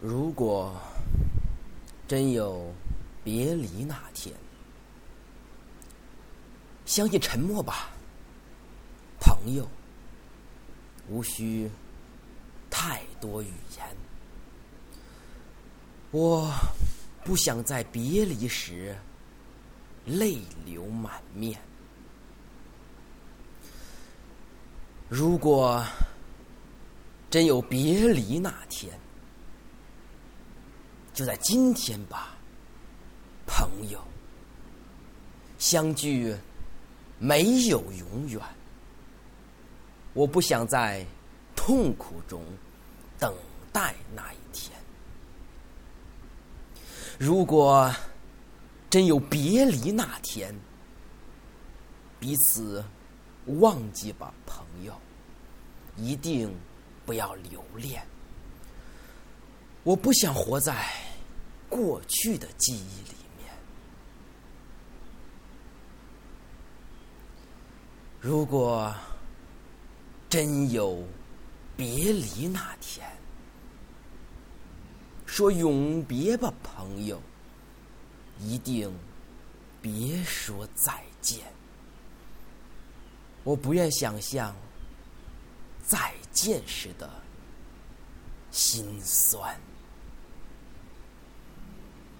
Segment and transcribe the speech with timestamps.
[0.00, 0.72] 如果
[2.06, 2.72] 真有
[3.24, 4.32] 别离那天，
[6.86, 7.90] 相信沉默吧，
[9.20, 9.68] 朋友，
[11.08, 11.68] 无需
[12.70, 13.96] 太多语言。
[16.12, 16.48] 我
[17.24, 18.96] 不想在别离时
[20.06, 21.60] 泪流满面。
[25.08, 25.84] 如果
[27.28, 28.98] 真有别离那天，
[31.18, 32.36] 就在今天吧，
[33.44, 34.00] 朋友。
[35.58, 36.32] 相聚
[37.18, 38.40] 没有永远，
[40.12, 41.04] 我不想在
[41.56, 42.40] 痛苦中
[43.18, 43.34] 等
[43.72, 44.78] 待那一天。
[47.18, 47.92] 如果
[48.88, 50.54] 真有别离那天，
[52.20, 52.84] 彼此
[53.58, 54.94] 忘记吧，朋友，
[55.96, 56.56] 一定
[57.04, 58.06] 不要留恋。
[59.82, 60.88] 我不想活在
[61.78, 63.54] 过去的记忆里面。
[68.20, 68.92] 如果
[70.28, 71.06] 真有
[71.76, 73.08] 别离那天，
[75.24, 77.22] 说永别吧，朋友，
[78.40, 78.92] 一定
[79.80, 81.46] 别说再见。
[83.44, 84.52] 我不愿想象
[85.86, 87.08] 再见时的
[88.50, 89.56] 心酸。